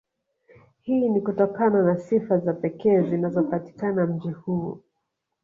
[0.81, 4.79] Hii ni kutokana na sifa za pekee zinazopatikana mji huu